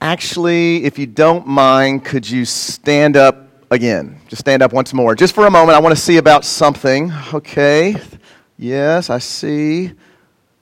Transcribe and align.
Actually, 0.00 0.84
if 0.84 0.98
you 0.98 1.06
don't 1.06 1.46
mind, 1.46 2.04
could 2.04 2.28
you 2.28 2.44
stand 2.44 3.16
up 3.16 3.48
again? 3.70 4.20
Just 4.28 4.40
stand 4.40 4.62
up 4.62 4.72
once 4.72 4.92
more. 4.92 5.14
Just 5.14 5.34
for 5.34 5.46
a 5.46 5.50
moment, 5.50 5.76
I 5.76 5.80
want 5.80 5.96
to 5.96 6.00
see 6.00 6.18
about 6.18 6.44
something. 6.44 7.12
Okay. 7.32 7.96
Yes, 8.58 9.08
I 9.10 9.18
see. 9.18 9.92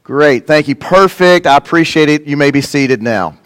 Great. 0.04 0.46
Thank 0.46 0.68
you. 0.68 0.74
Perfect. 0.74 1.46
I 1.46 1.56
appreciate 1.56 2.08
it. 2.08 2.26
You 2.26 2.36
may 2.36 2.50
be 2.50 2.60
seated 2.60 3.02
now. 3.02 3.36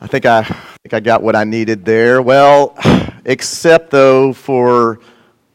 I 0.00 0.06
think 0.06 0.26
I, 0.26 0.40
I 0.40 0.76
think 0.82 0.92
I 0.92 1.00
got 1.00 1.22
what 1.22 1.34
I 1.34 1.44
needed 1.44 1.84
there. 1.84 2.20
Well, 2.22 2.76
except 3.24 3.90
though 3.90 4.32
for 4.32 5.00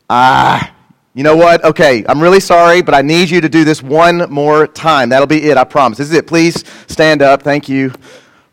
ah, 0.09 0.73
you 1.13 1.23
know 1.23 1.35
what? 1.35 1.63
Okay, 1.63 2.03
I'm 2.07 2.21
really 2.21 2.39
sorry, 2.39 2.81
but 2.81 2.95
I 2.95 3.01
need 3.01 3.29
you 3.29 3.41
to 3.41 3.49
do 3.49 3.63
this 3.63 3.83
one 3.83 4.29
more 4.29 4.67
time. 4.67 5.09
That'll 5.09 5.27
be 5.27 5.49
it. 5.49 5.57
I 5.57 5.63
promise. 5.63 5.97
This 5.99 6.09
is 6.09 6.13
it. 6.15 6.27
Please 6.27 6.63
stand 6.87 7.21
up. 7.21 7.43
Thank 7.43 7.69
you. 7.69 7.93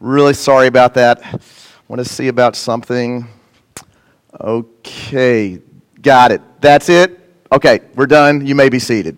Really 0.01 0.35
sorry 0.35 0.67
about 0.67 0.93
that. 0.95 1.23
Want 1.89 2.01
to 2.01 2.05
see 2.05 2.29
about 2.29 2.55
something. 2.55 3.27
Okay, 4.39 5.61
got 6.03 6.33
it. 6.33 6.43
That's 6.61 6.91
it. 6.91 7.19
Okay, 7.51 7.81
we're 7.95 8.07
done. 8.07 8.45
You 8.47 8.55
may 8.55 8.69
be 8.69 8.79
seated. 8.79 9.17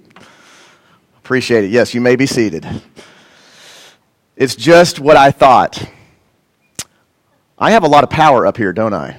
Appreciate 1.17 1.65
it. 1.65 1.71
Yes, 1.71 1.95
you 1.95 2.01
may 2.01 2.15
be 2.15 2.27
seated. 2.27 2.65
It's 4.37 4.55
just 4.55 5.01
what 5.01 5.17
I 5.17 5.33
thought. 5.33 5.85
I 7.59 7.73
have 7.73 7.83
a 7.83 7.89
lot 7.89 8.05
of 8.05 8.11
power 8.11 8.47
up 8.47 8.57
here, 8.57 8.73
don't 8.73 8.95
I? 8.95 9.17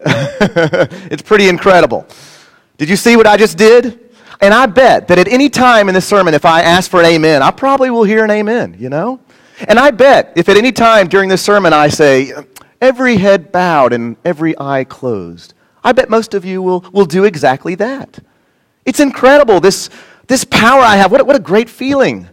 it's 0.00 1.22
pretty 1.22 1.48
incredible. 1.48 2.06
Did 2.76 2.90
you 2.90 2.96
see 2.96 3.16
what 3.16 3.26
I 3.26 3.38
just 3.38 3.56
did? 3.56 4.03
And 4.40 4.52
I 4.52 4.66
bet 4.66 5.08
that 5.08 5.18
at 5.18 5.28
any 5.28 5.48
time 5.48 5.88
in 5.88 5.94
this 5.94 6.06
sermon, 6.06 6.34
if 6.34 6.44
I 6.44 6.62
ask 6.62 6.90
for 6.90 7.00
an 7.00 7.06
amen, 7.06 7.42
I 7.42 7.50
probably 7.50 7.90
will 7.90 8.04
hear 8.04 8.24
an 8.24 8.30
amen, 8.30 8.76
you 8.78 8.88
know? 8.88 9.20
And 9.68 9.78
I 9.78 9.90
bet 9.90 10.32
if 10.36 10.48
at 10.48 10.56
any 10.56 10.72
time 10.72 11.08
during 11.08 11.28
this 11.28 11.42
sermon 11.42 11.72
I 11.72 11.88
say, 11.88 12.32
every 12.80 13.16
head 13.16 13.52
bowed 13.52 13.92
and 13.92 14.16
every 14.24 14.58
eye 14.58 14.84
closed, 14.84 15.54
I 15.82 15.92
bet 15.92 16.10
most 16.10 16.34
of 16.34 16.44
you 16.44 16.62
will, 16.62 16.84
will 16.92 17.04
do 17.04 17.24
exactly 17.24 17.74
that. 17.76 18.18
It's 18.84 19.00
incredible, 19.00 19.60
this, 19.60 19.90
this 20.26 20.44
power 20.44 20.80
I 20.80 20.96
have. 20.96 21.12
What, 21.12 21.26
what 21.26 21.36
a 21.36 21.40
great 21.40 21.70
feeling. 21.70 22.28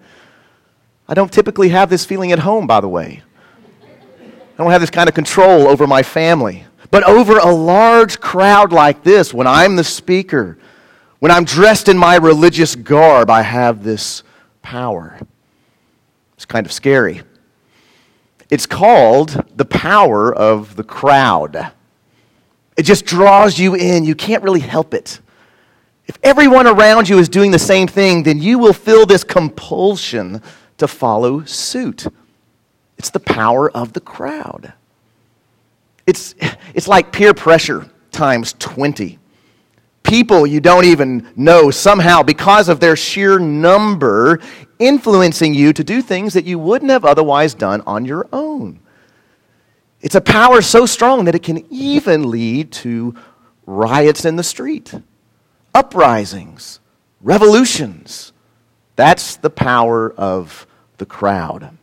I 1.07 1.13
don't 1.13 1.31
typically 1.31 1.69
have 1.69 1.89
this 1.89 2.05
feeling 2.05 2.31
at 2.31 2.39
home, 2.39 2.67
by 2.67 2.81
the 2.81 2.89
way. 2.89 3.21
I 3.83 4.63
don't 4.63 4.71
have 4.71 4.81
this 4.81 4.89
kind 4.89 5.09
of 5.09 5.15
control 5.15 5.67
over 5.67 5.87
my 5.87 6.03
family. 6.03 6.65
But 6.89 7.03
over 7.03 7.37
a 7.37 7.51
large 7.51 8.19
crowd 8.19 8.73
like 8.73 9.03
this, 9.03 9.33
when 9.33 9.47
I'm 9.47 9.75
the 9.75 9.83
speaker, 9.83 10.57
when 11.21 11.29
I'm 11.29 11.45
dressed 11.45 11.87
in 11.87 11.99
my 11.99 12.15
religious 12.15 12.75
garb, 12.75 13.29
I 13.29 13.43
have 13.43 13.83
this 13.83 14.23
power. 14.63 15.19
It's 16.33 16.45
kind 16.45 16.65
of 16.65 16.71
scary. 16.71 17.21
It's 18.49 18.65
called 18.65 19.45
the 19.55 19.63
power 19.63 20.33
of 20.33 20.75
the 20.75 20.83
crowd. 20.83 21.73
It 22.75 22.83
just 22.83 23.05
draws 23.05 23.59
you 23.59 23.75
in. 23.75 24.03
You 24.03 24.15
can't 24.15 24.41
really 24.41 24.61
help 24.61 24.95
it. 24.95 25.19
If 26.07 26.17
everyone 26.23 26.65
around 26.65 27.07
you 27.07 27.19
is 27.19 27.29
doing 27.29 27.51
the 27.51 27.59
same 27.59 27.87
thing, 27.87 28.23
then 28.23 28.41
you 28.41 28.57
will 28.57 28.73
feel 28.73 29.05
this 29.05 29.23
compulsion 29.23 30.41
to 30.79 30.87
follow 30.87 31.43
suit. 31.43 32.07
It's 32.97 33.11
the 33.11 33.19
power 33.19 33.69
of 33.69 33.93
the 33.93 34.01
crowd. 34.01 34.73
It's, 36.07 36.33
it's 36.73 36.87
like 36.87 37.11
peer 37.11 37.35
pressure 37.35 37.87
times 38.11 38.55
20. 38.57 39.19
People 40.03 40.45
you 40.45 40.59
don't 40.59 40.85
even 40.85 41.31
know 41.35 41.71
somehow, 41.71 42.23
because 42.23 42.69
of 42.69 42.79
their 42.79 42.95
sheer 42.95 43.39
number, 43.39 44.39
influencing 44.79 45.53
you 45.53 45.73
to 45.73 45.83
do 45.83 46.01
things 46.01 46.33
that 46.33 46.45
you 46.45 46.59
wouldn't 46.59 46.91
have 46.91 47.05
otherwise 47.05 47.53
done 47.53 47.81
on 47.87 48.03
your 48.05 48.27
own. 48.33 48.79
It's 50.01 50.15
a 50.15 50.21
power 50.21 50.61
so 50.61 50.85
strong 50.85 51.25
that 51.25 51.35
it 51.35 51.43
can 51.43 51.65
even 51.71 52.29
lead 52.31 52.71
to 52.71 53.15
riots 53.65 54.25
in 54.25 54.35
the 54.35 54.43
street, 54.43 54.93
uprisings, 55.73 56.79
revolutions. 57.21 58.33
That's 58.95 59.35
the 59.37 59.51
power 59.51 60.11
of 60.13 60.65
the 60.97 61.05
crowd. 61.05 61.77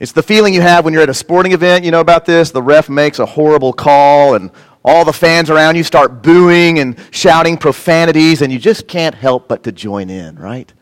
It's 0.00 0.12
the 0.12 0.22
feeling 0.22 0.54
you 0.54 0.60
have 0.60 0.84
when 0.84 0.94
you're 0.94 1.02
at 1.02 1.10
a 1.10 1.14
sporting 1.14 1.52
event. 1.52 1.84
You 1.84 1.90
know 1.90 2.00
about 2.00 2.24
this? 2.24 2.50
The 2.50 2.62
ref 2.62 2.88
makes 2.88 3.18
a 3.18 3.26
horrible 3.26 3.72
call, 3.72 4.34
and 4.34 4.50
all 4.84 5.04
the 5.04 5.12
fans 5.12 5.50
around 5.50 5.76
you 5.76 5.84
start 5.84 6.22
booing 6.22 6.78
and 6.78 6.98
shouting 7.10 7.56
profanities, 7.56 8.42
and 8.42 8.52
you 8.52 8.58
just 8.58 8.88
can't 8.88 9.14
help 9.14 9.48
but 9.48 9.64
to 9.64 9.72
join 9.72 10.10
in, 10.10 10.36
right? 10.38 10.72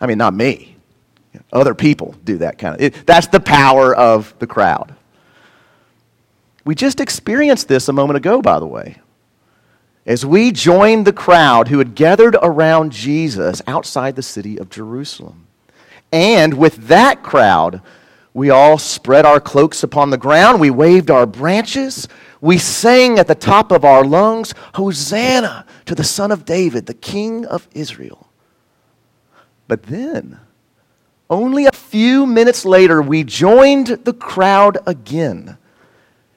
I 0.00 0.06
mean, 0.06 0.18
not 0.18 0.34
me. 0.34 0.76
Other 1.52 1.74
people 1.74 2.14
do 2.24 2.38
that 2.38 2.58
kind 2.58 2.74
of. 2.74 2.80
It, 2.80 3.06
that's 3.06 3.28
the 3.28 3.40
power 3.40 3.94
of 3.94 4.34
the 4.38 4.46
crowd. 4.46 4.94
We 6.64 6.74
just 6.74 7.00
experienced 7.00 7.68
this 7.68 7.88
a 7.88 7.92
moment 7.92 8.16
ago, 8.16 8.42
by 8.42 8.58
the 8.58 8.66
way. 8.66 8.98
As 10.04 10.24
we 10.24 10.52
joined 10.52 11.06
the 11.06 11.12
crowd 11.12 11.68
who 11.68 11.78
had 11.78 11.94
gathered 11.94 12.36
around 12.42 12.92
Jesus 12.92 13.60
outside 13.66 14.16
the 14.16 14.22
city 14.22 14.58
of 14.58 14.70
Jerusalem. 14.70 15.46
And 16.12 16.54
with 16.54 16.88
that 16.88 17.22
crowd, 17.22 17.82
we 18.32 18.50
all 18.50 18.78
spread 18.78 19.26
our 19.26 19.40
cloaks 19.40 19.82
upon 19.82 20.10
the 20.10 20.18
ground. 20.18 20.60
We 20.60 20.70
waved 20.70 21.10
our 21.10 21.26
branches. 21.26 22.08
We 22.40 22.58
sang 22.58 23.18
at 23.18 23.26
the 23.26 23.34
top 23.34 23.72
of 23.72 23.84
our 23.84 24.04
lungs, 24.04 24.54
Hosanna 24.74 25.66
to 25.86 25.94
the 25.94 26.04
Son 26.04 26.30
of 26.30 26.44
David, 26.44 26.86
the 26.86 26.94
King 26.94 27.44
of 27.46 27.68
Israel. 27.72 28.28
But 29.66 29.84
then, 29.84 30.40
only 31.28 31.66
a 31.66 31.72
few 31.72 32.26
minutes 32.26 32.64
later, 32.64 33.02
we 33.02 33.24
joined 33.24 33.86
the 33.86 34.14
crowd 34.14 34.78
again. 34.86 35.58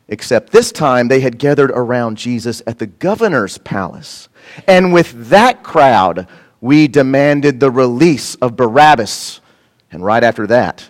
Except 0.07 0.51
this 0.51 0.73
time 0.73 1.07
they 1.07 1.21
had 1.21 1.39
gathered 1.39 1.71
around 1.71 2.17
Jesus 2.17 2.61
at 2.67 2.79
the 2.79 2.87
governor's 2.87 3.57
palace. 3.59 4.27
And 4.67 4.91
with 4.91 5.29
that 5.29 5.63
crowd, 5.63 6.27
we 6.59 6.89
demanded 6.89 7.59
the 7.59 7.71
release 7.71 8.35
of 8.35 8.57
Barabbas. 8.57 9.39
And 9.89 10.03
right 10.03 10.23
after 10.23 10.45
that, 10.47 10.89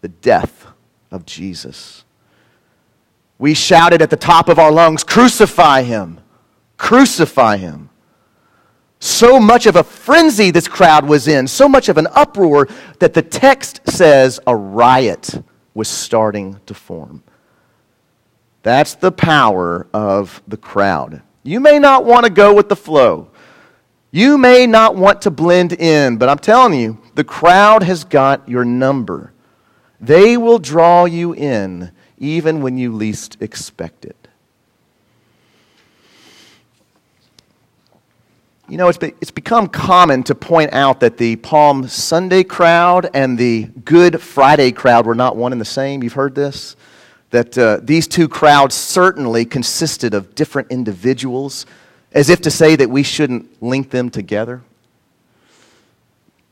the 0.00 0.08
death 0.08 0.66
of 1.12 1.24
Jesus. 1.24 2.04
We 3.38 3.54
shouted 3.54 4.02
at 4.02 4.10
the 4.10 4.16
top 4.16 4.48
of 4.48 4.58
our 4.58 4.72
lungs, 4.72 5.04
Crucify 5.04 5.82
him! 5.82 6.20
Crucify 6.76 7.56
him! 7.56 7.90
So 9.00 9.38
much 9.38 9.66
of 9.66 9.76
a 9.76 9.84
frenzy 9.84 10.50
this 10.50 10.66
crowd 10.66 11.06
was 11.06 11.28
in, 11.28 11.46
so 11.46 11.68
much 11.68 11.88
of 11.88 11.98
an 11.98 12.08
uproar, 12.14 12.68
that 12.98 13.14
the 13.14 13.22
text 13.22 13.80
says 13.88 14.40
a 14.46 14.56
riot 14.56 15.40
was 15.72 15.88
starting 15.88 16.58
to 16.66 16.74
form. 16.74 17.22
That's 18.64 18.94
the 18.94 19.12
power 19.12 19.86
of 19.94 20.42
the 20.48 20.56
crowd. 20.56 21.22
You 21.44 21.60
may 21.60 21.78
not 21.78 22.04
want 22.04 22.24
to 22.26 22.30
go 22.30 22.52
with 22.52 22.68
the 22.68 22.76
flow. 22.76 23.30
You 24.10 24.36
may 24.36 24.66
not 24.66 24.96
want 24.96 25.22
to 25.22 25.30
blend 25.30 25.74
in, 25.74 26.16
but 26.16 26.28
I'm 26.28 26.38
telling 26.38 26.78
you, 26.78 26.98
the 27.14 27.24
crowd 27.24 27.84
has 27.84 28.02
got 28.02 28.48
your 28.48 28.64
number. 28.64 29.32
They 30.00 30.36
will 30.36 30.58
draw 30.58 31.04
you 31.04 31.34
in 31.34 31.92
even 32.18 32.62
when 32.62 32.78
you 32.78 32.92
least 32.92 33.36
expect 33.40 34.04
it. 34.04 34.28
You 38.68 38.76
know, 38.76 38.88
it's, 38.88 38.98
be, 38.98 39.14
it's 39.20 39.30
become 39.30 39.68
common 39.68 40.22
to 40.24 40.34
point 40.34 40.74
out 40.74 41.00
that 41.00 41.16
the 41.16 41.36
Palm 41.36 41.88
Sunday 41.88 42.44
crowd 42.44 43.08
and 43.14 43.38
the 43.38 43.64
Good 43.84 44.20
Friday 44.20 44.72
crowd 44.72 45.06
were 45.06 45.14
not 45.14 45.36
one 45.36 45.52
and 45.52 45.60
the 45.60 45.64
same. 45.64 46.02
You've 46.02 46.12
heard 46.12 46.34
this? 46.34 46.76
That 47.30 47.56
uh, 47.56 47.80
these 47.82 48.06
two 48.06 48.28
crowds 48.28 48.74
certainly 48.74 49.46
consisted 49.46 50.12
of 50.12 50.34
different 50.34 50.70
individuals, 50.70 51.64
as 52.12 52.28
if 52.28 52.42
to 52.42 52.50
say 52.50 52.76
that 52.76 52.90
we 52.90 53.02
shouldn't 53.02 53.62
link 53.62 53.88
them 53.88 54.10
together. 54.10 54.60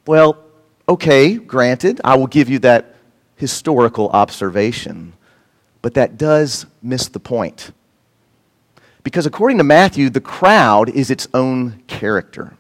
Well, 0.07 0.39
okay, 0.89 1.35
granted, 1.37 2.01
I 2.03 2.17
will 2.17 2.29
give 2.29 2.49
you 2.49 2.61
that 2.61 2.95
historical 3.37 4.09
observation, 4.11 5.13
but 5.87 5.95
that 5.95 6.19
does 6.19 6.67
miss 6.83 7.07
the 7.07 7.21
point. 7.21 7.71
Because 9.05 9.25
according 9.25 9.59
to 9.59 9.63
Matthew, 9.63 10.11
the 10.11 10.21
crowd 10.21 10.89
is 10.89 11.13
its 11.13 11.29
own 11.33 11.81
character. 11.87 12.57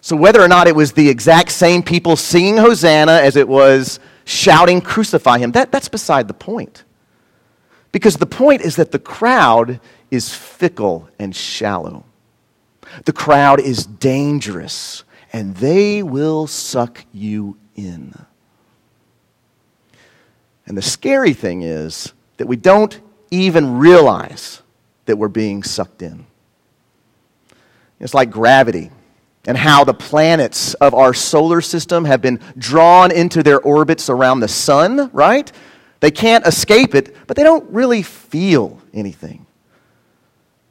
So 0.00 0.16
whether 0.16 0.42
or 0.42 0.48
not 0.48 0.66
it 0.66 0.74
was 0.74 0.90
the 0.90 1.08
exact 1.08 1.52
same 1.52 1.84
people 1.84 2.16
singing 2.16 2.56
Hosanna 2.56 3.12
as 3.12 3.36
it 3.36 3.46
was 3.46 4.00
shouting, 4.24 4.80
Crucify 4.80 5.38
him, 5.38 5.52
that, 5.52 5.70
that's 5.70 5.88
beside 5.88 6.26
the 6.26 6.34
point. 6.34 6.82
Because 7.92 8.16
the 8.16 8.26
point 8.26 8.62
is 8.62 8.74
that 8.74 8.90
the 8.90 8.98
crowd 8.98 9.78
is 10.10 10.34
fickle 10.34 11.08
and 11.16 11.32
shallow. 11.36 12.04
The 13.04 13.12
crowd 13.12 13.60
is 13.60 13.86
dangerous, 13.86 15.04
and 15.32 15.54
they 15.58 16.02
will 16.02 16.48
suck 16.48 17.04
you 17.12 17.56
in. 17.76 18.16
And 20.70 20.78
the 20.78 20.82
scary 20.82 21.32
thing 21.32 21.62
is 21.62 22.12
that 22.36 22.46
we 22.46 22.54
don't 22.54 23.00
even 23.32 23.78
realize 23.78 24.62
that 25.06 25.16
we're 25.16 25.26
being 25.26 25.64
sucked 25.64 26.00
in. 26.00 26.26
It's 27.98 28.14
like 28.14 28.30
gravity. 28.30 28.92
and 29.48 29.58
how 29.58 29.82
the 29.82 29.94
planets 29.94 30.74
of 30.74 30.94
our 30.94 31.12
solar 31.12 31.60
system 31.60 32.04
have 32.04 32.22
been 32.22 32.38
drawn 32.56 33.10
into 33.10 33.42
their 33.42 33.58
orbits 33.58 34.08
around 34.08 34.38
the 34.38 34.46
sun, 34.46 35.10
right? 35.12 35.50
They 35.98 36.12
can't 36.12 36.46
escape 36.46 36.94
it, 36.94 37.16
but 37.26 37.36
they 37.36 37.42
don't 37.42 37.68
really 37.72 38.02
feel 38.02 38.80
anything. 38.94 39.44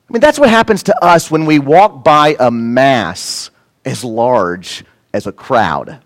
I 0.10 0.14
mean, 0.14 0.22
that's 0.22 0.40
what 0.40 0.50
happens 0.50 0.84
to 0.84 1.04
us 1.04 1.30
when 1.30 1.46
we 1.46 1.60
walk 1.60 2.06
by 2.06 2.38
a 2.40 2.50
mass 2.50 3.52
as 3.84 4.06
large 4.06 4.86
as 5.14 5.28
a 5.28 5.34
crowd. 5.34 6.00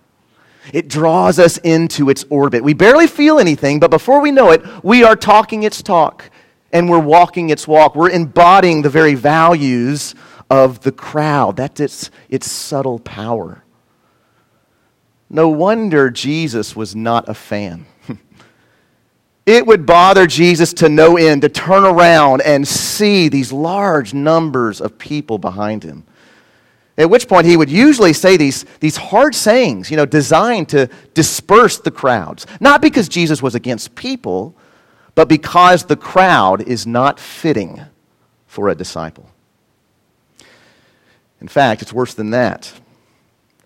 It 0.71 0.87
draws 0.87 1.39
us 1.39 1.57
into 1.57 2.09
its 2.09 2.25
orbit. 2.29 2.63
We 2.63 2.73
barely 2.73 3.07
feel 3.07 3.39
anything, 3.39 3.79
but 3.79 3.91
before 3.91 4.21
we 4.21 4.31
know 4.31 4.51
it, 4.51 4.63
we 4.83 5.03
are 5.03 5.15
talking 5.15 5.63
its 5.63 5.81
talk 5.81 6.29
and 6.71 6.89
we're 6.89 6.99
walking 6.99 7.49
its 7.49 7.67
walk. 7.67 7.95
We're 7.95 8.09
embodying 8.09 8.81
the 8.81 8.89
very 8.89 9.13
values 9.13 10.15
of 10.49 10.81
the 10.81 10.91
crowd. 10.91 11.57
That's 11.57 11.79
its, 11.79 12.11
its 12.29 12.49
subtle 12.49 12.99
power. 12.99 13.63
No 15.29 15.49
wonder 15.49 16.09
Jesus 16.09 16.75
was 16.75 16.95
not 16.95 17.27
a 17.27 17.33
fan. 17.33 17.85
it 19.45 19.65
would 19.65 19.85
bother 19.85 20.27
Jesus 20.27 20.73
to 20.73 20.89
no 20.89 21.17
end 21.17 21.41
to 21.41 21.49
turn 21.49 21.83
around 21.83 22.41
and 22.41 22.67
see 22.67 23.29
these 23.29 23.51
large 23.51 24.13
numbers 24.13 24.79
of 24.79 24.97
people 24.97 25.37
behind 25.37 25.83
him. 25.83 26.05
At 26.97 27.09
which 27.09 27.27
point 27.27 27.47
he 27.47 27.57
would 27.57 27.71
usually 27.71 28.13
say 28.13 28.37
these, 28.37 28.65
these 28.79 28.97
hard 28.97 29.33
sayings, 29.33 29.89
you 29.89 29.97
know, 29.97 30.05
designed 30.05 30.69
to 30.69 30.89
disperse 31.13 31.79
the 31.79 31.89
crowds. 31.89 32.45
Not 32.59 32.81
because 32.81 33.09
Jesus 33.09 33.41
was 33.41 33.55
against 33.55 33.95
people, 33.95 34.55
but 35.15 35.27
because 35.27 35.85
the 35.85 35.95
crowd 35.95 36.61
is 36.61 36.85
not 36.85 37.19
fitting 37.19 37.81
for 38.45 38.69
a 38.69 38.75
disciple. 38.75 39.29
In 41.41 41.47
fact, 41.47 41.81
it's 41.81 41.91
worse 41.91 42.13
than 42.13 42.29
that. 42.29 42.71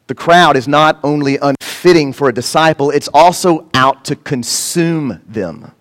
The 0.08 0.16
crowd 0.16 0.56
is 0.56 0.68
not 0.68 1.00
only 1.04 1.38
unfitting 1.38 2.14
for 2.14 2.30
a 2.30 2.34
disciple, 2.34 2.92
it's 2.92 3.10
also 3.14 3.70
out 3.74 4.06
to 4.06 4.16
consume 4.16 5.22
them. 5.28 5.74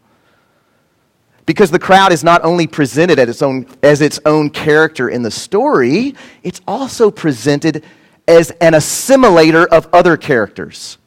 Because 1.47 1.71
the 1.71 1.79
crowd 1.79 2.13
is 2.13 2.25
not 2.25 2.45
only 2.45 2.67
presented 2.67 3.21
as 3.21 3.29
its 3.29 3.43
own, 3.43 3.67
as 3.83 4.01
its 4.01 4.19
own 4.27 4.51
character 4.51 5.09
in 5.09 5.23
the 5.23 5.31
story, 5.31 6.15
it's 6.43 6.61
also 6.67 7.11
presented 7.11 7.85
as 8.27 8.51
an 8.61 8.73
assimilator 8.73 9.65
of 9.67 9.89
other 9.93 10.17
characters, 10.17 10.99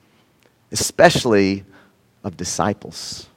especially 0.72 1.66
of 2.24 2.38
disciples. 2.38 3.28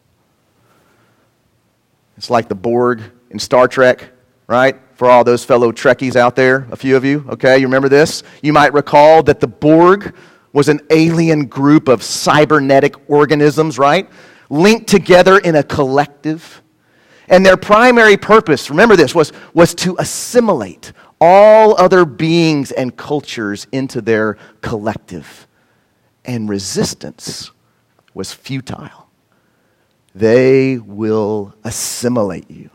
It's 2.17 2.31
like 2.31 2.49
the 2.49 2.55
Borg 2.55 3.03
in 3.31 3.41
Star 3.41 3.67
Trek, 3.67 4.09
right? 4.47 4.77
For 4.95 5.11
all 5.11 5.25
those 5.25 5.45
fellow 5.45 5.73
Trekkies 5.73 6.15
out 6.15 6.37
there, 6.37 6.69
a 6.71 6.77
few 6.77 6.97
of 6.97 7.05
you, 7.05 7.25
okay, 7.31 7.59
you 7.59 7.67
remember 7.67 7.89
this? 7.89 8.23
You 8.43 8.53
might 8.53 8.73
recall 8.73 9.25
that 9.25 9.41
the 9.41 9.49
Borg 9.49 10.15
was 10.53 10.69
an 10.69 10.81
alien 10.91 11.47
group 11.47 11.89
of 11.89 12.03
cybernetic 12.03 12.95
organisms, 13.11 13.77
right? 13.77 14.09
Linked 14.51 14.87
together 14.87 15.39
in 15.39 15.57
a 15.57 15.65
collective 15.65 16.62
and 17.33 17.47
their 17.47 17.57
primary 17.57 18.19
purpose, 18.19 18.69
remember 18.69 18.95
this, 18.95 19.15
was, 19.15 19.33
was 19.55 19.75
to 19.77 19.97
assimilate 19.99 20.93
all 21.19 21.75
other 21.81 22.05
beings 22.05 22.73
and 22.73 22.95
cultures 22.95 23.67
into 23.73 24.03
their 24.03 24.37
collective. 24.61 25.49
And 26.27 26.47
resistance 26.47 27.51
was 28.13 28.35
futile. 28.35 29.09
They 30.15 30.77
will 30.77 31.55
assimilate 31.65 32.51
you. 32.51 32.69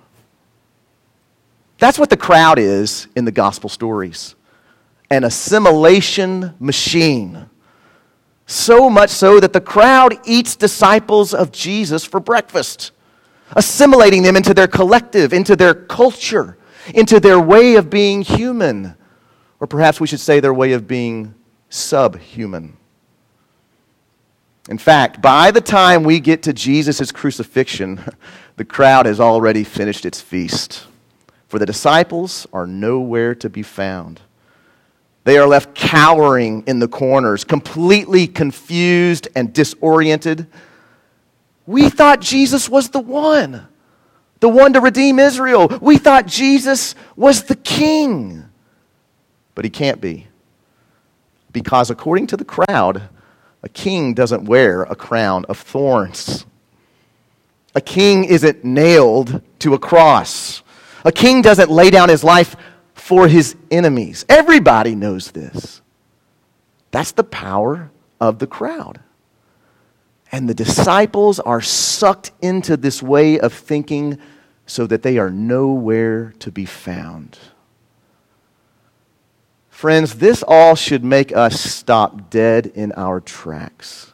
That's 1.77 1.99
what 1.99 2.09
the 2.09 2.17
crowd 2.17 2.57
is 2.57 3.07
in 3.15 3.25
the 3.25 3.31
gospel 3.31 3.69
stories 3.69 4.33
an 5.09 5.23
assimilation 5.23 6.53
machine. 6.59 7.49
So 8.45 8.89
much 8.89 9.09
so 9.09 9.39
that 9.39 9.53
the 9.53 9.61
crowd 9.61 10.19
eats 10.25 10.57
disciples 10.57 11.33
of 11.33 11.51
Jesus 11.53 12.03
for 12.03 12.19
breakfast 12.19 12.91
assimilating 13.55 14.23
them 14.23 14.35
into 14.35 14.53
their 14.53 14.67
collective, 14.67 15.33
into 15.33 15.55
their 15.55 15.73
culture, 15.73 16.57
into 16.93 17.19
their 17.19 17.39
way 17.39 17.75
of 17.75 17.89
being 17.89 18.21
human. 18.21 18.95
Or 19.59 19.67
perhaps 19.67 19.99
we 19.99 20.07
should 20.07 20.19
say 20.19 20.39
their 20.39 20.53
way 20.53 20.73
of 20.73 20.87
being 20.87 21.33
subhuman. 21.69 22.77
In 24.69 24.77
fact, 24.77 25.21
by 25.21 25.51
the 25.51 25.61
time 25.61 26.03
we 26.03 26.19
get 26.19 26.43
to 26.43 26.53
Jesus' 26.53 27.11
crucifixion, 27.11 28.01
the 28.57 28.65
crowd 28.65 29.05
has 29.05 29.19
already 29.19 29.63
finished 29.63 30.05
its 30.05 30.19
feast. 30.19 30.87
For 31.47 31.59
the 31.59 31.65
disciples 31.65 32.45
are 32.51 32.67
nowhere 32.67 33.33
to 33.35 33.49
be 33.49 33.63
found. 33.63 34.19
They 35.23 35.37
are 35.37 35.47
left 35.47 35.75
cowering 35.75 36.63
in 36.67 36.79
the 36.79 36.87
corners, 36.87 37.43
completely 37.43 38.27
confused 38.27 39.27
and 39.35 39.53
disoriented. 39.53 40.47
We 41.67 41.89
thought 41.89 42.21
Jesus 42.21 42.69
was 42.69 42.89
the 42.89 42.99
one, 42.99 43.67
the 44.39 44.49
one 44.49 44.73
to 44.73 44.81
redeem 44.81 45.19
Israel. 45.19 45.67
We 45.81 45.97
thought 45.97 46.25
Jesus 46.25 46.95
was 47.15 47.43
the 47.43 47.55
king. 47.55 48.45
But 49.53 49.65
he 49.65 49.69
can't 49.69 49.99
be. 49.99 50.27
Because 51.51 51.89
according 51.89 52.27
to 52.27 52.37
the 52.37 52.45
crowd, 52.45 53.09
a 53.63 53.69
king 53.69 54.13
doesn't 54.13 54.45
wear 54.45 54.83
a 54.83 54.95
crown 54.95 55.45
of 55.45 55.59
thorns. 55.59 56.45
A 57.75 57.81
king 57.81 58.23
isn't 58.23 58.63
nailed 58.63 59.41
to 59.59 59.73
a 59.73 59.79
cross. 59.79 60.63
A 61.03 61.11
king 61.11 61.41
doesn't 61.41 61.69
lay 61.69 61.89
down 61.89 62.09
his 62.09 62.23
life 62.23 62.55
for 62.93 63.27
his 63.27 63.55
enemies. 63.69 64.25
Everybody 64.29 64.95
knows 64.95 65.31
this. 65.31 65.81
That's 66.91 67.11
the 67.11 67.23
power 67.23 67.91
of 68.21 68.39
the 68.39 68.47
crowd. 68.47 68.99
And 70.31 70.49
the 70.49 70.53
disciples 70.53 71.39
are 71.39 71.61
sucked 71.61 72.31
into 72.41 72.75
this 72.75 73.01
way 73.01 73.39
of 73.39 73.53
thinking 73.53 74.17
so 74.65 74.85
that 74.87 75.01
they 75.01 75.17
are 75.17 75.29
nowhere 75.29 76.33
to 76.39 76.51
be 76.51 76.65
found. 76.65 77.37
Friends, 79.69 80.15
this 80.15 80.43
all 80.43 80.75
should 80.75 81.03
make 81.03 81.35
us 81.35 81.61
stop 81.61 82.29
dead 82.29 82.67
in 82.67 82.91
our 82.93 83.21
tracks. 83.21 84.13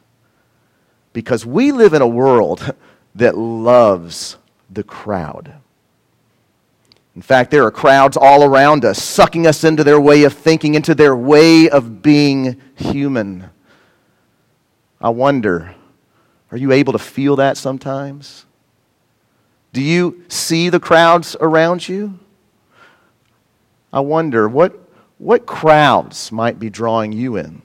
Because 1.13 1.45
we 1.45 1.71
live 1.71 1.94
in 1.94 2.01
a 2.01 2.07
world 2.07 2.75
that 3.15 3.38
loves 3.38 4.38
the 4.69 4.83
crowd. 4.83 5.54
In 7.15 7.21
fact, 7.21 7.51
there 7.51 7.63
are 7.63 7.71
crowds 7.71 8.18
all 8.18 8.44
around 8.44 8.86
us, 8.86 9.01
sucking 9.01 9.45
us 9.45 9.63
into 9.63 9.83
their 9.83 10.01
way 10.01 10.24
of 10.24 10.33
thinking, 10.33 10.74
into 10.74 10.95
their 10.95 11.15
way 11.15 11.69
of 11.69 12.01
being 12.01 12.60
human. 12.75 13.50
I 15.00 15.10
wonder 15.10 15.75
are 16.53 16.57
you 16.57 16.72
able 16.72 16.93
to 16.93 17.00
feel 17.00 17.38
that 17.38 17.57
sometimes? 17.57 18.45
Do 19.74 19.81
you 19.81 20.24
see 20.27 20.69
the 20.69 20.79
crowds 20.79 21.36
around 21.41 21.89
you? 21.89 22.19
I 23.91 24.01
wonder 24.01 24.48
what, 24.48 24.79
what 25.17 25.48
crowds 25.48 26.31
might 26.31 26.60
be 26.60 26.69
drawing 26.69 27.12
you 27.12 27.38
in? 27.38 27.63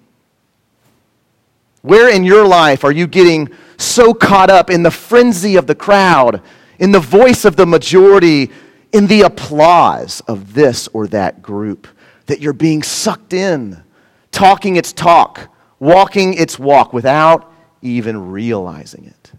Where 1.83 2.09
in 2.09 2.25
your 2.25 2.47
life 2.47 2.83
are 2.83 2.91
you 2.91 3.07
getting 3.07 3.51
so 3.77 4.15
caught 4.15 4.49
up 4.49 4.71
in 4.71 4.83
the 4.83 4.91
frenzy 4.91 5.57
of 5.57 5.67
the 5.67 5.75
crowd, 5.75 6.41
in 6.79 6.91
the 6.91 6.99
voice 6.99 7.45
of 7.45 7.57
the 7.57 7.67
majority, 7.67 8.51
in 8.95 9.07
the 9.07 9.21
applause 9.21 10.23
of 10.23 10.55
this 10.55 10.89
or 10.95 11.07
that 11.09 11.43
group, 11.43 11.89
that 12.25 12.41
you're 12.41 12.55
being 12.55 12.83
sucked 12.83 13.35
in, 13.35 13.83
talking 14.31 14.77
its 14.77 14.95
talk, 14.95 15.55
walking 15.79 16.33
its 16.33 16.59
walk 16.59 16.95
without 16.95 17.53
even 17.83 18.31
realizing 18.31 19.05
it. 19.05 19.33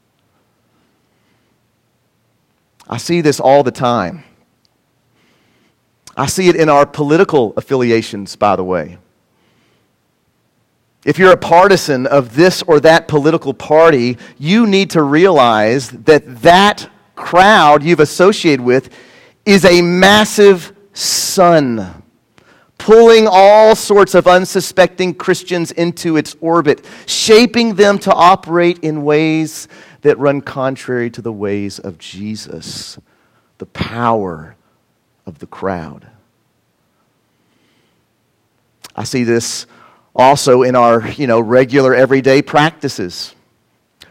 I 2.89 2.98
see 2.98 3.22
this 3.22 3.39
all 3.39 3.63
the 3.63 3.72
time. 3.72 4.24
I 6.17 6.25
see 6.25 6.50
it 6.50 6.55
in 6.55 6.69
our 6.69 6.86
political 6.86 7.53
affiliations, 7.55 8.36
by 8.36 8.55
the 8.55 8.63
way. 8.63 8.98
If 11.05 11.17
you're 11.17 11.31
a 11.31 11.38
partisan 11.38 12.08
of 12.08 12.36
this 12.36 12.62
or 12.63 12.79
that 12.81 13.08
political 13.08 13.53
party, 13.53 14.17
you 14.38 14.67
need 14.67 14.89
to 14.91 15.03
realize 15.03 15.89
that 15.91 16.41
that 16.41 16.89
crowd 17.15 17.84
you've 17.84 18.01
associated 18.01 18.62
with 18.62 18.89
is 19.46 19.63
a 19.63 19.81
massive 19.81 20.74
sun 20.93 22.03
pulling 22.80 23.28
all 23.30 23.76
sorts 23.76 24.16
of 24.16 24.26
unsuspecting 24.26 25.14
Christians 25.14 25.72
into 25.72 26.18
its 26.18 26.36
orbit, 26.42 26.84
shaping 27.06 27.76
them 27.76 28.00
to 28.00 28.12
operate 28.12 28.80
in 28.80 29.04
ways 29.04 29.68
that 30.02 30.18
run 30.18 30.42
contrary 30.42 31.12
to 31.12 31.22
the 31.22 31.32
ways 31.32 31.78
of 31.78 32.00
Jesus, 32.00 32.98
the 33.60 33.68
power 33.68 34.56
of 35.28 35.38
the 35.38 35.46
crowd. 35.46 36.08
I 38.96 39.04
see 39.04 39.24
this 39.24 39.68
also 40.16 40.64
in 40.64 40.76
our, 40.76 41.08
you 41.12 41.28
know, 41.28 41.40
regular 41.40 41.94
everyday 41.94 42.42
practices. 42.42 43.36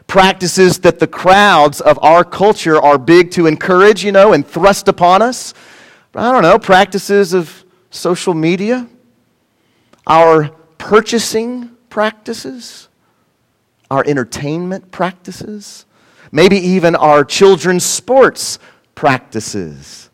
Practices 0.06 0.78
that 0.80 0.98
the 0.98 1.06
crowds 1.06 1.80
of 1.80 1.98
our 2.02 2.22
culture 2.22 2.80
are 2.80 2.98
big 2.98 3.30
to 3.32 3.46
encourage, 3.46 4.04
you 4.04 4.12
know, 4.12 4.34
and 4.34 4.46
thrust 4.46 4.88
upon 4.88 5.22
us. 5.22 5.54
I 6.14 6.32
don't 6.32 6.42
know, 6.42 6.58
practices 6.58 7.32
of 7.32 7.64
social 7.90 8.34
media, 8.34 8.88
our 10.06 10.50
purchasing 10.78 11.70
practices, 11.90 12.88
our 13.90 14.04
entertainment 14.06 14.90
practices, 14.90 15.86
maybe 16.30 16.56
even 16.56 16.94
our 16.94 17.24
children's 17.24 17.84
sports 17.84 18.58
practices. 18.94 20.10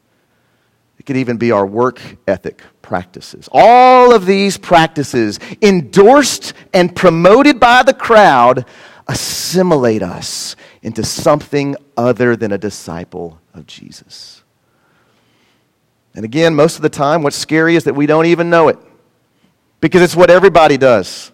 It 0.98 1.06
could 1.06 1.16
even 1.16 1.36
be 1.36 1.50
our 1.50 1.66
work 1.66 2.00
ethic 2.26 2.62
practices. 2.80 3.48
All 3.52 4.14
of 4.14 4.26
these 4.26 4.56
practices, 4.56 5.40
endorsed 5.60 6.54
and 6.72 6.94
promoted 6.94 7.58
by 7.58 7.82
the 7.82 7.94
crowd, 7.94 8.66
assimilate 9.06 10.02
us 10.02 10.56
into 10.82 11.04
something 11.04 11.76
other 11.96 12.36
than 12.36 12.52
a 12.52 12.58
disciple 12.58 13.40
of 13.52 13.66
Jesus. 13.66 14.43
And 16.14 16.24
again, 16.24 16.54
most 16.54 16.76
of 16.76 16.82
the 16.82 16.88
time, 16.88 17.22
what's 17.22 17.36
scary 17.36 17.76
is 17.76 17.84
that 17.84 17.94
we 17.94 18.06
don't 18.06 18.26
even 18.26 18.50
know 18.50 18.68
it 18.68 18.78
because 19.80 20.02
it's 20.02 20.16
what 20.16 20.30
everybody 20.30 20.76
does. 20.76 21.32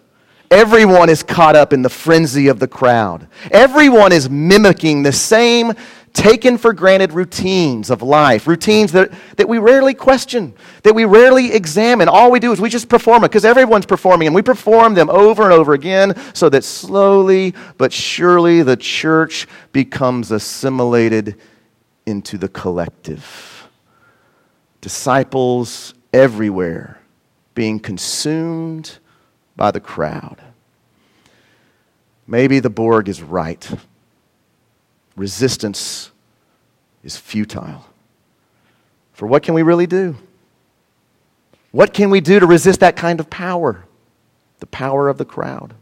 Everyone 0.49 1.07
is 1.09 1.23
caught 1.23 1.55
up 1.55 1.71
in 1.71 1.81
the 1.81 1.89
frenzy 1.89 2.49
of 2.49 2.59
the 2.59 2.67
crowd. 2.67 3.27
Everyone 3.51 4.11
is 4.11 4.29
mimicking 4.29 5.03
the 5.03 5.13
same 5.13 5.73
taken 6.13 6.57
for 6.57 6.73
granted 6.73 7.13
routines 7.13 7.89
of 7.89 8.01
life, 8.01 8.47
routines 8.47 8.91
that, 8.91 9.13
that 9.37 9.47
we 9.47 9.59
rarely 9.59 9.93
question, 9.93 10.53
that 10.83 10.93
we 10.93 11.05
rarely 11.05 11.53
examine. 11.53 12.09
All 12.09 12.29
we 12.31 12.39
do 12.39 12.51
is 12.51 12.59
we 12.59 12.69
just 12.69 12.89
perform 12.89 13.23
it 13.23 13.29
because 13.29 13.45
everyone's 13.45 13.85
performing, 13.85 14.27
and 14.27 14.35
we 14.35 14.41
perform 14.41 14.93
them 14.93 15.09
over 15.09 15.43
and 15.43 15.53
over 15.53 15.73
again 15.73 16.13
so 16.33 16.49
that 16.49 16.65
slowly 16.65 17.53
but 17.77 17.93
surely 17.93 18.61
the 18.61 18.75
church 18.75 19.47
becomes 19.71 20.31
assimilated 20.31 21.39
into 22.05 22.37
the 22.37 22.49
collective. 22.49 23.60
Disciples 24.81 25.93
everywhere 26.11 26.99
being 27.55 27.79
consumed 27.79 28.97
by 29.55 29.71
the 29.71 29.79
crowd. 29.79 30.41
Maybe 32.27 32.59
the 32.59 32.69
Borg 32.69 33.07
is 33.07 33.21
right 33.21 33.67
resistance 35.15 36.11
is 37.03 37.17
futile. 37.17 37.85
For 39.13 39.27
what 39.27 39.43
can 39.43 39.53
we 39.53 39.61
really 39.61 39.87
do? 39.87 40.15
What 41.71 41.93
can 41.93 42.09
we 42.09 42.21
do 42.21 42.39
to 42.39 42.47
resist 42.47 42.79
that 42.79 42.95
kind 42.95 43.19
of 43.19 43.29
power? 43.29 43.85
The 44.59 44.65
power 44.65 45.09
of 45.09 45.17
the 45.17 45.25
crowd. 45.25 45.73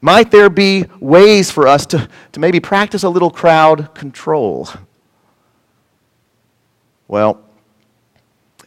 Might 0.00 0.30
there 0.30 0.48
be 0.48 0.86
ways 0.98 1.50
for 1.50 1.68
us 1.68 1.84
to, 1.86 2.08
to 2.32 2.40
maybe 2.40 2.58
practice 2.58 3.02
a 3.02 3.08
little 3.08 3.30
crowd 3.30 3.94
control? 3.94 4.68
Well, 7.06 7.42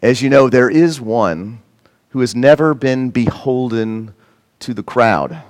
as 0.03 0.21
you 0.21 0.29
know, 0.29 0.49
there 0.49 0.69
is 0.69 0.99
one 0.99 1.61
who 2.09 2.19
has 2.19 2.35
never 2.35 2.73
been 2.73 3.09
beholden 3.09 4.13
to 4.59 4.73
the 4.73 4.83
crowd, 4.83 5.41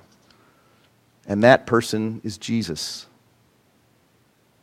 and 1.25 1.43
that 1.43 1.65
person 1.65 2.22
is 2.24 2.38
Jesus. 2.38 3.07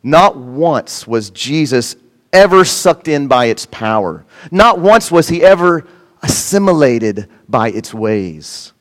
Not 0.01 0.37
once 0.37 1.05
was 1.05 1.29
Jesus 1.29 1.97
ever 2.31 2.63
sucked 2.63 3.09
in 3.09 3.27
by 3.27 3.45
its 3.45 3.65
power. 3.65 4.25
Not 4.49 4.79
once 4.79 5.11
was 5.11 5.27
he 5.27 5.43
ever 5.43 5.85
assimilated 6.23 7.27
by 7.49 7.69
its 7.69 7.93
ways. 7.93 8.71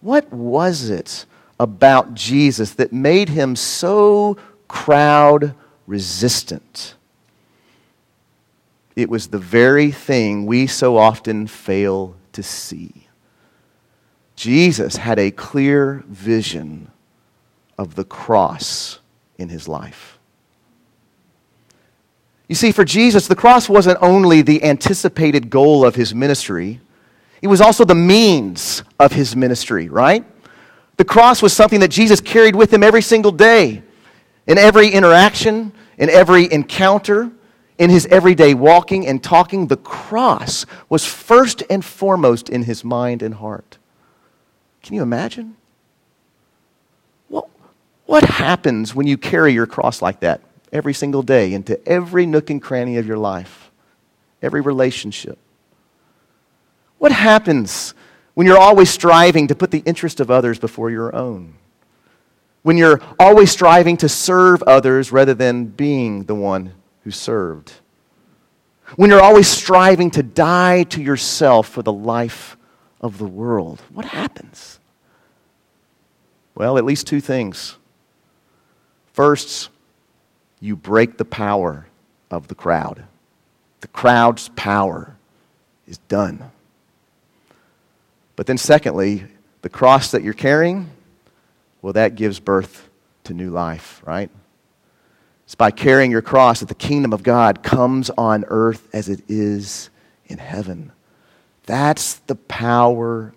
What 0.00 0.30
was 0.32 0.90
it 0.90 1.24
about 1.60 2.14
Jesus 2.14 2.72
that 2.74 2.92
made 2.92 3.28
him 3.28 3.54
so 3.54 4.36
crowd 4.66 5.54
resistant? 5.86 6.95
It 8.96 9.10
was 9.10 9.28
the 9.28 9.38
very 9.38 9.90
thing 9.90 10.46
we 10.46 10.66
so 10.66 10.96
often 10.96 11.46
fail 11.46 12.16
to 12.32 12.42
see. 12.42 13.06
Jesus 14.34 14.96
had 14.96 15.18
a 15.18 15.30
clear 15.30 16.02
vision 16.08 16.90
of 17.78 17.94
the 17.94 18.04
cross 18.04 18.98
in 19.38 19.50
his 19.50 19.68
life. 19.68 20.18
You 22.48 22.54
see, 22.54 22.72
for 22.72 22.84
Jesus, 22.84 23.26
the 23.26 23.36
cross 23.36 23.68
wasn't 23.68 23.98
only 24.00 24.40
the 24.40 24.62
anticipated 24.64 25.50
goal 25.50 25.84
of 25.84 25.94
his 25.94 26.14
ministry, 26.14 26.80
it 27.42 27.48
was 27.48 27.60
also 27.60 27.84
the 27.84 27.94
means 27.94 28.82
of 28.98 29.12
his 29.12 29.36
ministry, 29.36 29.88
right? 29.88 30.24
The 30.96 31.04
cross 31.04 31.42
was 31.42 31.52
something 31.52 31.80
that 31.80 31.90
Jesus 31.90 32.20
carried 32.20 32.56
with 32.56 32.72
him 32.72 32.82
every 32.82 33.02
single 33.02 33.32
day, 33.32 33.82
in 34.46 34.58
every 34.58 34.88
interaction, 34.88 35.72
in 35.98 36.08
every 36.08 36.50
encounter, 36.50 37.30
in 37.78 37.90
his 37.90 38.06
everyday 38.06 38.54
walking 38.54 39.06
and 39.06 39.22
talking. 39.22 39.66
The 39.66 39.76
cross 39.76 40.66
was 40.88 41.04
first 41.04 41.62
and 41.68 41.84
foremost 41.84 42.48
in 42.48 42.64
his 42.64 42.84
mind 42.84 43.22
and 43.22 43.34
heart. 43.34 43.78
Can 44.82 44.94
you 44.94 45.02
imagine? 45.02 45.56
What, 47.28 47.48
what 48.06 48.24
happens 48.24 48.94
when 48.94 49.06
you 49.06 49.18
carry 49.18 49.52
your 49.52 49.66
cross 49.66 50.00
like 50.00 50.20
that? 50.20 50.40
every 50.72 50.94
single 50.94 51.22
day 51.22 51.52
into 51.52 51.84
every 51.88 52.26
nook 52.26 52.50
and 52.50 52.60
cranny 52.60 52.96
of 52.96 53.06
your 53.06 53.18
life, 53.18 53.70
every 54.42 54.60
relationship. 54.60 55.38
What 56.98 57.12
happens 57.12 57.94
when 58.34 58.46
you're 58.46 58.58
always 58.58 58.90
striving 58.90 59.48
to 59.48 59.54
put 59.54 59.70
the 59.70 59.82
interest 59.86 60.20
of 60.20 60.30
others 60.30 60.58
before 60.58 60.90
your 60.90 61.14
own? 61.14 61.54
When 62.62 62.76
you're 62.76 63.00
always 63.18 63.50
striving 63.50 63.96
to 63.98 64.08
serve 64.08 64.62
others 64.64 65.12
rather 65.12 65.34
than 65.34 65.66
being 65.66 66.24
the 66.24 66.34
one 66.34 66.74
who 67.06 67.12
served? 67.12 67.72
When 68.96 69.10
you're 69.10 69.22
always 69.22 69.46
striving 69.46 70.10
to 70.10 70.24
die 70.24 70.82
to 70.82 71.00
yourself 71.00 71.68
for 71.68 71.80
the 71.80 71.92
life 71.92 72.56
of 73.00 73.18
the 73.18 73.28
world? 73.28 73.80
What 73.92 74.06
happens? 74.06 74.80
Well, 76.56 76.78
at 76.78 76.84
least 76.84 77.06
two 77.06 77.20
things. 77.20 77.76
First, 79.12 79.68
you 80.58 80.74
break 80.74 81.16
the 81.16 81.24
power 81.24 81.86
of 82.28 82.48
the 82.48 82.56
crowd. 82.56 83.04
The 83.82 83.88
crowd's 83.88 84.48
power 84.56 85.16
is 85.86 85.98
done. 86.08 86.50
But 88.34 88.48
then, 88.48 88.58
secondly, 88.58 89.22
the 89.62 89.68
cross 89.68 90.10
that 90.10 90.24
you're 90.24 90.32
carrying, 90.32 90.90
well, 91.82 91.92
that 91.92 92.16
gives 92.16 92.40
birth 92.40 92.88
to 93.22 93.32
new 93.32 93.50
life, 93.50 94.02
right? 94.04 94.28
It's 95.46 95.54
by 95.54 95.70
carrying 95.70 96.10
your 96.10 96.22
cross 96.22 96.60
that 96.60 96.68
the 96.68 96.74
kingdom 96.74 97.12
of 97.12 97.22
God 97.22 97.62
comes 97.62 98.10
on 98.10 98.44
earth 98.48 98.88
as 98.92 99.08
it 99.08 99.22
is 99.28 99.90
in 100.26 100.38
heaven. 100.38 100.90
That's 101.66 102.14
the 102.14 102.34
power 102.34 103.32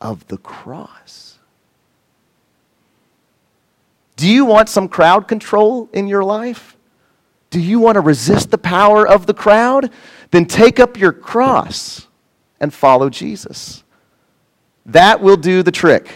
of 0.00 0.26
the 0.28 0.38
cross. 0.38 1.38
Do 4.14 4.28
you 4.28 4.44
want 4.44 4.68
some 4.68 4.88
crowd 4.88 5.26
control 5.26 5.88
in 5.92 6.06
your 6.06 6.22
life? 6.22 6.76
Do 7.50 7.60
you 7.60 7.80
want 7.80 7.96
to 7.96 8.00
resist 8.00 8.50
the 8.50 8.58
power 8.58 9.06
of 9.06 9.26
the 9.26 9.34
crowd? 9.34 9.90
Then 10.30 10.44
take 10.44 10.78
up 10.78 10.96
your 10.96 11.12
cross 11.12 12.06
and 12.60 12.72
follow 12.72 13.10
Jesus. 13.10 13.82
That 14.86 15.20
will 15.20 15.36
do 15.36 15.64
the 15.64 15.72
trick. 15.72 16.08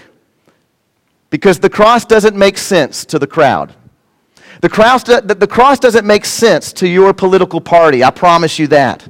Because 1.31 1.59
the 1.59 1.71
cross 1.71 2.05
doesn't 2.05 2.37
make 2.37 2.59
sense 2.59 3.05
to 3.07 3.19
the 3.19 3.27
crowd. 3.27 3.75
The 4.63 4.69
cross, 4.69 5.03
the 5.03 5.49
cross 5.51 5.81
doesn't 5.81 6.07
make 6.07 6.25
sense 6.25 6.73
to 6.75 6.89
your 6.89 7.13
political 7.13 7.61
party, 7.61 8.05
I 8.05 8.11
promise 8.11 8.61
you 8.61 8.69
that. 8.69 9.07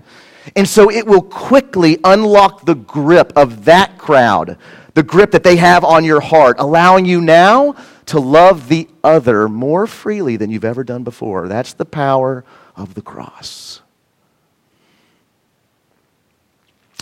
And 0.56 0.66
so 0.66 0.90
it 0.90 1.06
will 1.06 1.20
quickly 1.20 1.98
unlock 2.04 2.64
the 2.64 2.74
grip 2.74 3.34
of 3.36 3.66
that 3.66 3.98
crowd, 3.98 4.56
the 4.94 5.02
grip 5.02 5.30
that 5.32 5.42
they 5.42 5.56
have 5.56 5.84
on 5.84 6.04
your 6.04 6.20
heart, 6.20 6.56
allowing 6.58 7.04
you 7.04 7.20
now 7.20 7.76
to 8.06 8.18
love 8.18 8.68
the 8.68 8.88
other 9.04 9.46
more 9.46 9.86
freely 9.86 10.36
than 10.36 10.50
you've 10.50 10.64
ever 10.64 10.82
done 10.82 11.04
before. 11.04 11.48
That's 11.48 11.74
the 11.74 11.84
power 11.84 12.44
of 12.74 12.94
the 12.94 13.02
cross. 13.02 13.82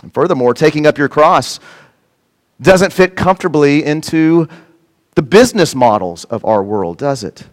And 0.03 0.13
furthermore, 0.13 0.53
taking 0.53 0.85
up 0.85 0.97
your 0.97 1.09
cross 1.09 1.61
doesn't 2.61 2.91
fit 2.91 3.15
comfortably 3.15 3.85
into 3.85 4.49
the 5.15 5.21
business 5.21 5.73
models 5.73 6.25
of 6.25 6.43
our 6.43 6.61
world, 6.61 6.97
does 6.97 7.23
it? 7.23 7.45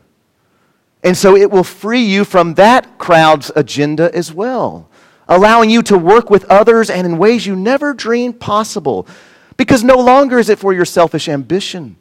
And 1.09 1.17
so 1.17 1.35
it 1.35 1.51
will 1.51 1.65
free 1.65 2.05
you 2.05 2.27
from 2.27 2.53
that 2.55 2.99
crowd's 2.99 3.51
agenda 3.57 4.15
as 4.15 4.31
well, 4.31 4.91
allowing 5.27 5.71
you 5.71 5.83
to 5.85 5.97
work 5.97 6.29
with 6.29 6.45
others 6.51 6.91
and 6.91 7.07
in 7.07 7.17
ways 7.17 7.47
you 7.47 7.57
never 7.57 7.95
dreamed 7.95 8.41
possible. 8.41 9.09
Because 9.57 9.83
no 9.83 9.97
longer 9.97 10.39
is 10.39 10.51
it 10.51 10.59
for 10.59 10.75
your 10.75 10.85
selfish 10.85 11.27
ambition 11.27 11.97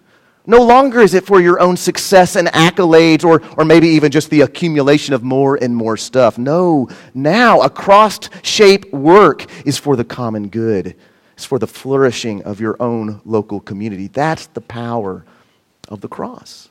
no 0.50 0.64
longer 0.64 1.02
is 1.02 1.14
it 1.14 1.26
for 1.26 1.42
your 1.42 1.60
own 1.60 1.76
success 1.76 2.38
and 2.38 2.48
accolades 2.48 3.26
or, 3.26 3.42
or 3.58 3.66
maybe 3.66 3.90
even 3.90 4.10
just 4.12 4.30
the 4.30 4.42
accumulation 4.42 5.14
of 5.14 5.22
more 5.22 5.58
and 5.62 5.76
more 5.76 5.98
stuff. 5.98 6.38
No, 6.38 6.88
now 7.14 7.62
a 7.62 7.70
cross 7.70 8.18
shaped 8.44 8.94
work 8.94 9.46
is 9.66 9.78
for 9.78 9.98
the 9.98 10.06
common 10.06 10.48
good, 10.48 10.96
it's 11.34 11.44
for 11.44 11.60
the 11.60 11.68
flourishing 11.68 12.44
of 12.44 12.62
your 12.62 12.82
own 12.82 13.20
local 13.26 13.60
community. 13.60 14.08
That's 14.08 14.48
the 14.48 14.62
power 14.62 15.26
of 15.90 16.00
the 16.00 16.08
cross. 16.08 16.70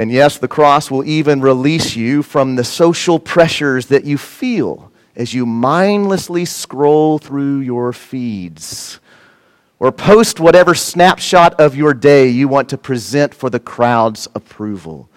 And 0.00 0.10
yes, 0.10 0.38
the 0.38 0.48
cross 0.48 0.90
will 0.90 1.04
even 1.04 1.42
release 1.42 1.94
you 1.94 2.22
from 2.22 2.56
the 2.56 2.64
social 2.64 3.18
pressures 3.18 3.84
that 3.88 4.06
you 4.06 4.16
feel 4.16 4.90
as 5.14 5.34
you 5.34 5.44
mindlessly 5.44 6.46
scroll 6.46 7.18
through 7.18 7.58
your 7.58 7.92
feeds 7.92 8.98
or 9.78 9.92
post 9.92 10.40
whatever 10.40 10.74
snapshot 10.74 11.60
of 11.60 11.76
your 11.76 11.92
day 11.92 12.30
you 12.30 12.48
want 12.48 12.70
to 12.70 12.78
present 12.78 13.34
for 13.34 13.50
the 13.50 13.60
crowd's 13.60 14.26
approval. 14.34 15.10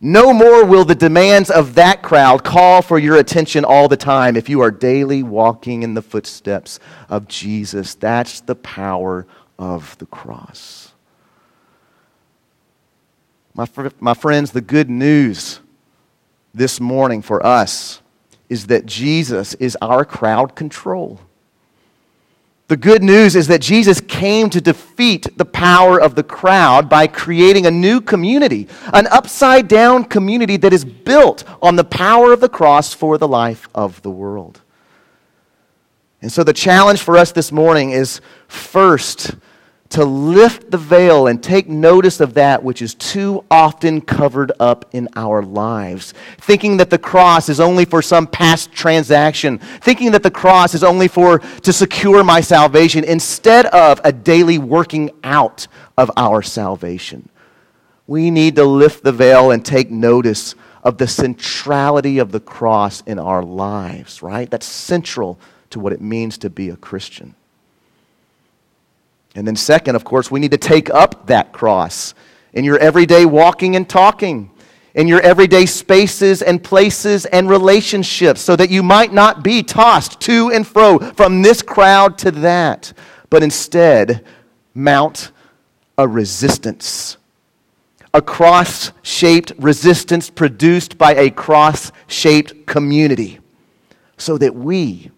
No 0.00 0.32
more 0.32 0.64
will 0.64 0.84
the 0.84 0.96
demands 0.96 1.48
of 1.48 1.76
that 1.76 2.02
crowd 2.02 2.42
call 2.42 2.82
for 2.82 2.98
your 2.98 3.18
attention 3.18 3.64
all 3.64 3.86
the 3.86 3.96
time 3.96 4.36
if 4.36 4.48
you 4.48 4.62
are 4.62 4.72
daily 4.72 5.22
walking 5.22 5.84
in 5.84 5.94
the 5.94 6.02
footsteps 6.02 6.80
of 7.08 7.28
Jesus. 7.28 7.94
That's 7.94 8.40
the 8.40 8.56
power 8.56 9.28
of 9.60 9.96
the 9.98 10.06
cross. 10.06 10.91
My, 13.54 13.66
fr- 13.66 13.88
my 14.00 14.14
friends, 14.14 14.52
the 14.52 14.60
good 14.60 14.88
news 14.88 15.60
this 16.54 16.80
morning 16.80 17.22
for 17.22 17.44
us 17.44 18.00
is 18.48 18.66
that 18.66 18.86
Jesus 18.86 19.54
is 19.54 19.76
our 19.80 20.04
crowd 20.04 20.54
control. 20.54 21.20
The 22.68 22.76
good 22.78 23.02
news 23.02 23.36
is 23.36 23.48
that 23.48 23.60
Jesus 23.60 24.00
came 24.00 24.48
to 24.48 24.60
defeat 24.60 25.36
the 25.36 25.44
power 25.44 26.00
of 26.00 26.14
the 26.14 26.22
crowd 26.22 26.88
by 26.88 27.06
creating 27.06 27.66
a 27.66 27.70
new 27.70 28.00
community, 28.00 28.68
an 28.94 29.06
upside 29.08 29.68
down 29.68 30.04
community 30.04 30.56
that 30.56 30.72
is 30.72 30.84
built 30.84 31.44
on 31.60 31.76
the 31.76 31.84
power 31.84 32.32
of 32.32 32.40
the 32.40 32.48
cross 32.48 32.94
for 32.94 33.18
the 33.18 33.28
life 33.28 33.68
of 33.74 34.00
the 34.00 34.10
world. 34.10 34.62
And 36.22 36.32
so 36.32 36.44
the 36.44 36.54
challenge 36.54 37.02
for 37.02 37.18
us 37.18 37.32
this 37.32 37.52
morning 37.52 37.90
is 37.90 38.22
first, 38.48 39.34
to 39.92 40.04
lift 40.04 40.70
the 40.70 40.78
veil 40.78 41.26
and 41.26 41.42
take 41.42 41.68
notice 41.68 42.20
of 42.20 42.34
that 42.34 42.62
which 42.62 42.80
is 42.80 42.94
too 42.94 43.44
often 43.50 44.00
covered 44.00 44.50
up 44.58 44.86
in 44.92 45.06
our 45.16 45.42
lives. 45.42 46.14
Thinking 46.38 46.78
that 46.78 46.88
the 46.88 46.98
cross 46.98 47.50
is 47.50 47.60
only 47.60 47.84
for 47.84 48.00
some 48.00 48.26
past 48.26 48.72
transaction, 48.72 49.58
thinking 49.58 50.10
that 50.12 50.22
the 50.22 50.30
cross 50.30 50.74
is 50.74 50.82
only 50.82 51.08
for 51.08 51.40
to 51.40 51.72
secure 51.72 52.24
my 52.24 52.40
salvation 52.40 53.04
instead 53.04 53.66
of 53.66 54.00
a 54.02 54.12
daily 54.12 54.56
working 54.56 55.10
out 55.22 55.68
of 55.98 56.10
our 56.16 56.40
salvation. 56.40 57.28
We 58.06 58.30
need 58.30 58.56
to 58.56 58.64
lift 58.64 59.04
the 59.04 59.12
veil 59.12 59.50
and 59.50 59.64
take 59.64 59.90
notice 59.90 60.54
of 60.82 60.96
the 60.96 61.06
centrality 61.06 62.18
of 62.18 62.32
the 62.32 62.40
cross 62.40 63.02
in 63.02 63.18
our 63.18 63.42
lives, 63.42 64.22
right? 64.22 64.50
That's 64.50 64.66
central 64.66 65.38
to 65.70 65.80
what 65.80 65.92
it 65.92 66.00
means 66.00 66.38
to 66.38 66.50
be 66.50 66.70
a 66.70 66.76
Christian. 66.76 67.34
And 69.34 69.46
then, 69.46 69.56
second, 69.56 69.96
of 69.96 70.04
course, 70.04 70.30
we 70.30 70.40
need 70.40 70.50
to 70.50 70.58
take 70.58 70.90
up 70.90 71.26
that 71.28 71.52
cross 71.52 72.14
in 72.52 72.64
your 72.64 72.78
everyday 72.78 73.24
walking 73.24 73.76
and 73.76 73.88
talking, 73.88 74.50
in 74.94 75.08
your 75.08 75.22
everyday 75.22 75.64
spaces 75.64 76.42
and 76.42 76.62
places 76.62 77.24
and 77.24 77.48
relationships, 77.48 78.42
so 78.42 78.54
that 78.56 78.68
you 78.68 78.82
might 78.82 79.12
not 79.12 79.42
be 79.42 79.62
tossed 79.62 80.20
to 80.20 80.50
and 80.50 80.66
fro 80.66 80.98
from 80.98 81.40
this 81.40 81.62
crowd 81.62 82.18
to 82.18 82.30
that, 82.30 82.92
but 83.30 83.42
instead 83.42 84.22
mount 84.74 85.32
a 85.96 86.06
resistance. 86.06 87.16
A 88.12 88.20
cross 88.20 88.92
shaped 89.00 89.52
resistance 89.58 90.28
produced 90.28 90.98
by 90.98 91.14
a 91.14 91.30
cross 91.30 91.90
shaped 92.06 92.66
community, 92.66 93.40
so 94.18 94.36
that 94.36 94.54
we, 94.54 95.10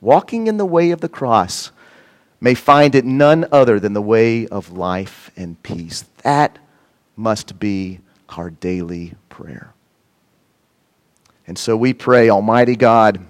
walking 0.00 0.46
in 0.46 0.56
the 0.56 0.64
way 0.64 0.90
of 0.90 1.02
the 1.02 1.08
cross, 1.10 1.70
may 2.40 2.54
find 2.54 2.94
it 2.94 3.04
none 3.04 3.46
other 3.50 3.80
than 3.80 3.92
the 3.92 4.02
way 4.02 4.46
of 4.46 4.72
life 4.72 5.30
and 5.36 5.62
peace. 5.62 6.04
That 6.22 6.58
must 7.16 7.58
be 7.58 8.00
our 8.30 8.50
daily 8.50 9.14
prayer. 9.28 9.72
And 11.46 11.58
so 11.58 11.76
we 11.76 11.94
pray, 11.94 12.28
Almighty 12.28 12.76
God, 12.76 13.26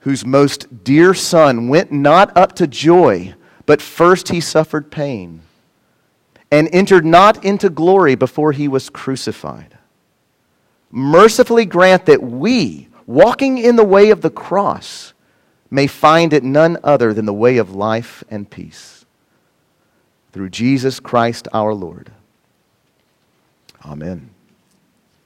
whose 0.00 0.26
most 0.26 0.84
dear 0.84 1.14
Son 1.14 1.68
went 1.68 1.92
not 1.92 2.36
up 2.36 2.54
to 2.56 2.66
joy, 2.66 3.34
but 3.66 3.80
first 3.80 4.28
he 4.28 4.40
suffered 4.40 4.90
pain, 4.90 5.42
and 6.50 6.68
entered 6.72 7.06
not 7.06 7.44
into 7.44 7.70
glory 7.70 8.16
before 8.16 8.52
he 8.52 8.66
was 8.66 8.90
crucified. 8.90 9.78
Mercifully 10.90 11.64
grant 11.64 12.04
that 12.06 12.22
we, 12.22 12.88
walking 13.06 13.58
in 13.58 13.76
the 13.76 13.84
way 13.84 14.10
of 14.10 14.20
the 14.20 14.30
cross, 14.30 15.14
may 15.72 15.86
find 15.86 16.34
it 16.34 16.44
none 16.44 16.76
other 16.84 17.14
than 17.14 17.24
the 17.24 17.32
way 17.32 17.56
of 17.56 17.74
life 17.74 18.22
and 18.30 18.48
peace. 18.50 19.06
Through 20.30 20.50
Jesus 20.50 21.00
Christ 21.00 21.48
our 21.54 21.72
Lord. 21.72 22.12
Amen. 23.82 24.31